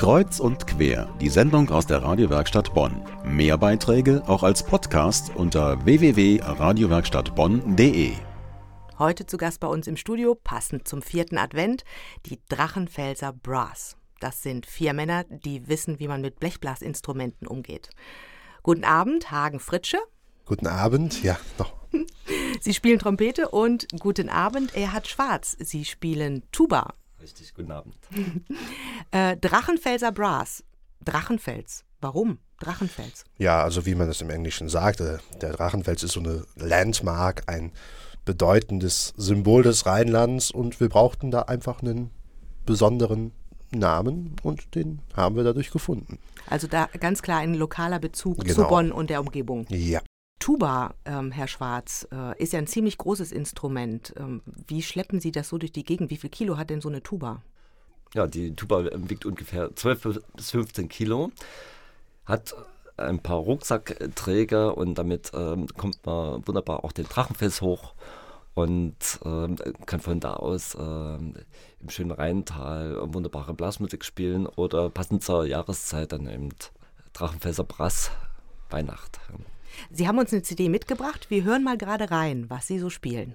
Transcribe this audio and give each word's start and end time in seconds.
Kreuz 0.00 0.40
und 0.40 0.66
quer, 0.66 1.14
die 1.20 1.28
Sendung 1.28 1.68
aus 1.68 1.86
der 1.86 2.02
Radiowerkstatt 2.02 2.72
Bonn. 2.72 3.04
Mehr 3.22 3.58
Beiträge 3.58 4.22
auch 4.26 4.42
als 4.42 4.62
Podcast 4.62 5.30
unter 5.36 5.84
www.radiowerkstattbonn.de. 5.84 8.12
Heute 8.98 9.26
zu 9.26 9.36
Gast 9.36 9.60
bei 9.60 9.66
uns 9.66 9.86
im 9.86 9.98
Studio, 9.98 10.34
passend 10.34 10.88
zum 10.88 11.02
vierten 11.02 11.36
Advent, 11.36 11.84
die 12.24 12.40
Drachenfelser 12.48 13.34
Brass. 13.34 13.98
Das 14.20 14.42
sind 14.42 14.64
vier 14.64 14.94
Männer, 14.94 15.24
die 15.28 15.68
wissen, 15.68 16.00
wie 16.00 16.08
man 16.08 16.22
mit 16.22 16.40
Blechblasinstrumenten 16.40 17.46
umgeht. 17.46 17.90
Guten 18.62 18.84
Abend, 18.84 19.30
Hagen 19.30 19.60
Fritsche. 19.60 19.98
Guten 20.46 20.66
Abend, 20.66 21.22
ja, 21.22 21.38
noch. 21.58 21.74
Sie 22.62 22.72
spielen 22.72 23.00
Trompete 23.00 23.50
und 23.50 23.86
guten 23.98 24.30
Abend, 24.30 24.74
Erhard 24.74 25.08
Schwarz. 25.08 25.58
Sie 25.60 25.84
spielen 25.84 26.42
Tuba. 26.52 26.94
Richtig, 27.22 27.54
guten 27.54 27.70
Abend. 27.72 27.94
äh, 29.10 29.36
Drachenfelser 29.36 30.12
Brass. 30.12 30.64
Drachenfels. 31.04 31.84
Warum 32.00 32.38
Drachenfels? 32.60 33.24
Ja, 33.38 33.62
also 33.62 33.86
wie 33.86 33.94
man 33.94 34.06
das 34.06 34.20
im 34.20 34.30
Englischen 34.30 34.68
sagt, 34.68 35.00
äh, 35.00 35.18
der 35.40 35.52
Drachenfels 35.52 36.02
ist 36.02 36.12
so 36.12 36.20
eine 36.20 36.44
Landmark, 36.56 37.42
ein 37.46 37.72
bedeutendes 38.24 39.12
Symbol 39.16 39.62
des 39.62 39.86
Rheinlands 39.86 40.50
und 40.50 40.80
wir 40.80 40.88
brauchten 40.88 41.30
da 41.30 41.42
einfach 41.42 41.82
einen 41.82 42.10
besonderen 42.66 43.32
Namen 43.72 44.36
und 44.42 44.74
den 44.74 45.00
haben 45.14 45.36
wir 45.36 45.44
dadurch 45.44 45.70
gefunden. 45.70 46.18
Also 46.48 46.66
da 46.66 46.86
ganz 46.98 47.22
klar 47.22 47.38
ein 47.38 47.54
lokaler 47.54 47.98
Bezug 47.98 48.38
Genau. 48.40 48.54
zu 48.54 48.64
Bonn 48.64 48.92
und 48.92 49.10
der 49.10 49.20
Umgebung. 49.20 49.66
Ja. 49.68 50.00
Tuba, 50.40 50.94
ähm, 51.04 51.30
Herr 51.30 51.46
Schwarz, 51.46 52.08
äh, 52.10 52.36
ist 52.42 52.54
ja 52.54 52.58
ein 52.58 52.66
ziemlich 52.66 52.98
großes 52.98 53.30
Instrument. 53.30 54.14
Ähm, 54.18 54.42
wie 54.66 54.82
schleppen 54.82 55.20
Sie 55.20 55.32
das 55.32 55.50
so 55.50 55.58
durch 55.58 55.70
die 55.70 55.84
Gegend? 55.84 56.10
Wie 56.10 56.16
viel 56.16 56.30
Kilo 56.30 56.56
hat 56.56 56.70
denn 56.70 56.80
so 56.80 56.88
eine 56.88 57.02
Tuba? 57.02 57.42
Ja, 58.14 58.26
die 58.26 58.56
Tuba 58.56 58.86
wiegt 59.08 59.26
ungefähr 59.26 59.74
12 59.76 60.20
bis 60.34 60.50
15 60.50 60.88
Kilo, 60.88 61.30
hat 62.24 62.56
ein 62.96 63.20
paar 63.20 63.36
Rucksackträger 63.36 64.76
und 64.76 64.96
damit 64.96 65.30
ähm, 65.34 65.66
kommt 65.76 66.04
man 66.04 66.46
wunderbar 66.46 66.84
auch 66.84 66.92
den 66.92 67.06
Drachenfels 67.06 67.60
hoch 67.60 67.94
und 68.54 69.20
ähm, 69.24 69.56
kann 69.86 70.00
von 70.00 70.20
da 70.20 70.34
aus 70.34 70.74
ähm, 70.74 71.34
im 71.80 71.88
schönen 71.90 72.10
Rheintal 72.10 72.98
wunderbare 73.14 73.54
Blasmusik 73.54 74.04
spielen 74.04 74.46
oder 74.46 74.90
passend 74.90 75.22
zur 75.22 75.46
Jahreszeit 75.46 76.12
dann 76.12 76.28
eben 76.28 76.48
Drachenfelser 77.12 77.64
Brass 77.64 78.10
Weihnacht. 78.70 79.20
Sie 79.90 80.08
haben 80.08 80.18
uns 80.18 80.32
eine 80.32 80.42
CD 80.42 80.68
mitgebracht. 80.68 81.30
Wir 81.30 81.44
hören 81.44 81.64
mal 81.64 81.78
gerade 81.78 82.10
rein, 82.10 82.46
was 82.48 82.66
Sie 82.66 82.78
so 82.78 82.90
spielen. 82.90 83.34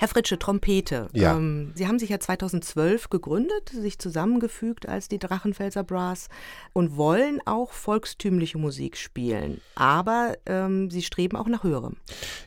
Herr 0.00 0.08
Fritsche, 0.08 0.38
Trompete. 0.38 1.10
Ja. 1.12 1.36
Ähm, 1.36 1.72
Sie 1.74 1.86
haben 1.86 1.98
sich 1.98 2.08
ja 2.08 2.18
2012 2.18 3.10
gegründet, 3.10 3.68
sich 3.68 3.98
zusammengefügt 3.98 4.88
als 4.88 5.08
die 5.08 5.18
Drachenfelser 5.18 5.84
Brass 5.84 6.28
und 6.72 6.96
wollen 6.96 7.42
auch 7.44 7.72
volkstümliche 7.72 8.56
Musik 8.56 8.96
spielen. 8.96 9.60
Aber 9.74 10.38
ähm, 10.46 10.90
Sie 10.90 11.02
streben 11.02 11.36
auch 11.36 11.48
nach 11.48 11.64
höherem. 11.64 11.98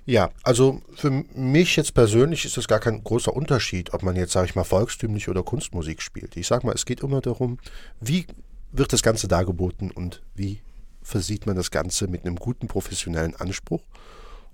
Ja, 0.08 0.32
also 0.42 0.82
für 0.96 1.12
mich 1.12 1.76
jetzt 1.76 1.94
persönlich 1.94 2.44
ist 2.44 2.58
das 2.58 2.68
gar 2.68 2.80
kein 2.80 3.04
großer 3.04 3.32
Unterschied, 3.32 3.94
ob 3.94 4.02
man 4.02 4.16
jetzt, 4.16 4.32
sage 4.32 4.48
ich 4.48 4.56
mal, 4.56 4.64
volkstümliche 4.64 5.30
oder 5.30 5.44
Kunstmusik 5.44 6.02
spielt. 6.02 6.36
Ich 6.36 6.48
sage 6.48 6.66
mal, 6.66 6.74
es 6.74 6.88
geht 6.88 7.02
immer 7.02 7.22
darum, 7.22 7.60
wie 8.02 8.26
wird 8.72 8.94
das 8.94 9.04
Ganze 9.04 9.28
dargeboten 9.28 9.92
und 9.92 10.24
wie 10.34 10.60
versieht 11.04 11.46
man 11.46 11.56
das 11.56 11.70
Ganze 11.70 12.08
mit 12.08 12.26
einem 12.26 12.38
guten 12.38 12.68
professionellen 12.68 13.36
Anspruch 13.36 13.84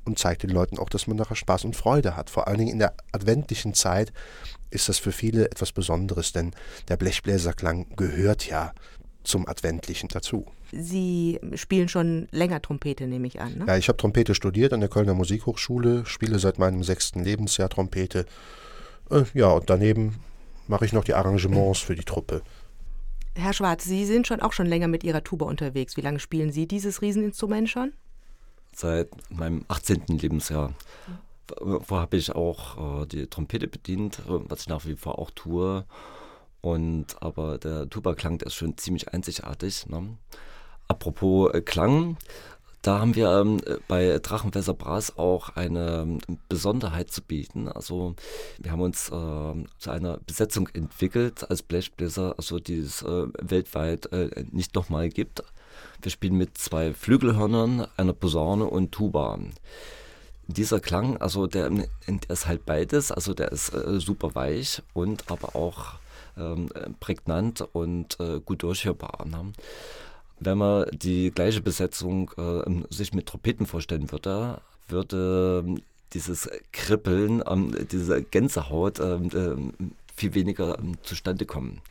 und 0.06 0.20
zeigt 0.20 0.44
den 0.44 0.50
Leuten 0.50 0.78
auch, 0.78 0.90
dass 0.90 1.08
man 1.08 1.18
nachher 1.18 1.36
Spaß 1.36 1.66
und 1.66 1.76
Freude 1.76 2.16
hat. 2.16 2.30
Vor 2.30 2.48
allen 2.48 2.60
Dingen 2.60 2.72
in 2.72 2.80
der 2.80 2.94
adventlichen 3.12 3.74
Zeit 3.74 4.12
ist 4.72 4.90
das 4.90 4.98
für 4.98 5.12
viele 5.12 5.46
etwas 5.50 5.72
Besonderes, 5.72 6.32
denn 6.32 6.52
der 6.88 6.98
Blechbläserklang 6.98 7.88
gehört 7.96 8.48
ja 8.48 8.74
zum 9.24 9.48
Adventlichen 9.48 10.10
dazu. 10.10 10.46
Sie 10.72 11.40
spielen 11.56 11.88
schon 11.88 12.28
länger 12.32 12.62
Trompete, 12.62 13.08
nehme 13.08 13.28
ich 13.28 13.42
an. 13.42 13.58
Ne? 13.58 13.66
Ja, 13.68 13.78
ich 13.78 13.88
habe 13.88 13.98
Trompete 13.98 14.36
studiert 14.36 14.74
an 14.74 14.80
der 14.80 14.90
Kölner 14.90 15.14
Musikhochschule, 15.14 16.06
spiele 16.06 16.40
seit 16.40 16.60
meinem 16.60 16.84
sechsten 16.84 17.24
Lebensjahr 17.24 17.70
Trompete. 17.70 18.26
Äh, 19.10 19.24
ja, 19.34 19.48
und 19.48 19.70
daneben 19.70 20.20
mache 20.68 20.86
ich 20.86 20.94
noch 20.94 21.04
die 21.04 21.16
Arrangements 21.16 21.80
für 21.80 21.96
die 21.96 22.04
Truppe. 22.04 22.42
Herr 23.36 23.54
Schwarz, 23.54 23.86
Sie 23.86 24.06
sind 24.06 24.28
schon 24.28 24.42
auch 24.42 24.54
schon 24.54 24.66
länger 24.66 24.88
mit 24.88 25.04
Ihrer 25.04 25.24
Tuba 25.24 25.46
unterwegs. 25.46 25.98
Wie 25.98 26.02
lange 26.02 26.20
spielen 26.20 26.52
Sie 26.52 26.68
dieses 26.68 27.02
Rieseninstrument 27.02 27.70
schon? 27.70 27.94
Seit 28.74 29.10
meinem 29.32 29.66
18. 29.68 30.06
Lebensjahr. 30.08 30.74
Vorher 31.58 32.02
habe 32.02 32.18
ich 32.18 32.34
auch 32.34 33.04
äh, 33.04 33.06
die 33.08 33.28
Trompete 33.28 33.68
bedient, 33.68 34.20
äh, 34.20 34.24
was 34.28 34.62
ich 34.62 34.68
nach 34.70 34.86
wie 34.86 34.96
vor 34.96 35.20
auch 35.20 35.32
tue. 35.32 35.86
Und 36.62 37.22
aber 37.22 37.58
der 37.58 37.90
Tuba-Klang, 37.90 38.38
der 38.38 38.48
ist 38.48 38.56
schon 38.56 38.78
ziemlich 38.78 39.14
einzigartig. 39.14 39.88
Ne? 39.88 40.18
Apropos 40.88 41.54
äh, 41.54 41.62
Klang, 41.62 42.18
da 42.82 43.00
haben 43.00 43.16
wir 43.16 43.30
ähm, 43.30 43.60
bei 43.88 44.20
Drachenfässer 44.20 44.74
Brass 44.74 45.18
auch 45.18 45.50
eine 45.56 46.02
ähm, 46.04 46.20
Besonderheit 46.48 47.12
zu 47.12 47.22
bieten. 47.22 47.68
Also 47.68 48.16
wir 48.58 48.72
haben 48.72 48.82
uns 48.82 49.10
äh, 49.10 49.12
zu 49.78 49.92
einer 49.92 50.18
Besetzung 50.26 50.70
entwickelt 50.74 51.50
als 51.50 51.62
Blechbläser, 51.62 52.36
also 52.38 52.60
die 52.60 52.80
es 52.80 53.02
äh, 53.02 53.28
weltweit 53.40 54.12
äh, 54.14 54.46
nicht 54.52 54.76
nochmal 54.76 55.10
gibt. 55.10 55.44
Wir 56.02 56.12
spielen 56.12 56.36
mit 56.36 56.58
zwei 56.58 56.94
Flügelhörnern, 56.94 57.88
einer 57.98 58.14
Posaune 58.14 58.66
und 58.66 58.92
Tuba. 58.94 59.40
Dieser 60.48 60.80
Klang, 60.80 61.18
also 61.18 61.48
der, 61.48 61.70
der 61.70 62.30
ist 62.30 62.48
halt 62.48 62.66
beides, 62.66 63.12
also 63.12 63.34
der 63.34 63.52
ist 63.52 63.74
äh, 63.74 64.00
super 64.00 64.34
weich 64.36 64.82
und 64.94 65.30
aber 65.30 65.56
auch 65.56 66.00
ähm, 66.38 66.70
prägnant 67.00 67.62
und 67.74 68.20
äh, 68.20 68.40
gut 68.40 68.64
durchhörbar. 68.64 69.26
Ne? 69.26 69.52
Wenn 70.40 70.58
man 70.58 70.86
die 70.92 71.32
gleiche 71.32 71.62
Besetzung 71.62 72.32
äh, 72.38 72.94
sich 72.94 73.14
mit 73.14 73.26
Trompeten 73.26 73.66
vorstellen 73.66 74.12
würde, 74.12 74.62
würde 74.88 75.64
dieses 76.14 76.50
Kribbeln, 76.72 77.44
ähm, 77.48 77.76
diese 77.92 78.24
Gänsehaut 78.24 79.00
ähm, 79.00 79.74
viel 80.16 80.34
weniger 80.34 80.78
ähm, 80.80 80.98
zustande 81.04 81.46
kommen. 81.46 81.82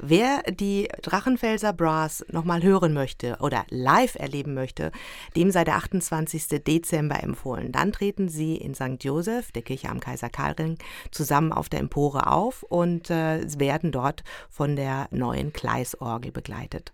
Wer 0.00 0.42
die 0.42 0.88
Drachenfelser 1.02 1.72
Brass 1.72 2.24
nochmal 2.30 2.62
hören 2.62 2.92
möchte 2.92 3.36
oder 3.40 3.66
live 3.68 4.14
erleben 4.14 4.54
möchte, 4.54 4.92
dem 5.34 5.50
sei 5.50 5.64
der 5.64 5.74
28. 5.74 6.62
Dezember 6.64 7.20
empfohlen. 7.20 7.72
Dann 7.72 7.90
treten 7.90 8.28
sie 8.28 8.54
in 8.56 8.76
St. 8.76 9.02
Joseph, 9.02 9.50
der 9.50 9.62
Kirche 9.62 9.88
am 9.88 9.98
Kaiser 9.98 10.30
Karlring, 10.30 10.78
zusammen 11.10 11.52
auf 11.52 11.68
der 11.68 11.80
Empore 11.80 12.28
auf 12.28 12.62
und 12.62 13.10
äh, 13.10 13.40
werden 13.58 13.90
dort 13.90 14.22
von 14.48 14.76
der 14.76 15.08
neuen 15.10 15.52
Kleisorgel 15.52 16.30
begleitet. 16.30 16.92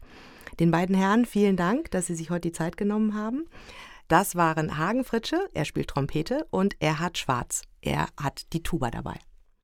Den 0.60 0.70
beiden 0.70 0.94
Herren 0.94 1.26
vielen 1.26 1.56
Dank, 1.56 1.91
dass 1.91 2.06
Sie 2.06 2.15
sich 2.15 2.31
heute 2.31 2.48
die 2.48 2.53
Zeit 2.53 2.76
genommen 2.76 3.15
haben. 3.15 3.47
Das 4.09 4.37
waren 4.37 4.78
Hagen 4.78 5.04
Fritsche, 5.04 5.48
er 5.54 5.65
spielt 5.65 5.88
Trompete, 5.88 6.47
und 6.50 6.81
Erhard 6.81 7.19
Schwarz, 7.19 7.62
er 7.81 8.09
hat 8.20 8.53
die 8.53 8.62
Tuba 8.62 8.91
dabei. 8.91 9.19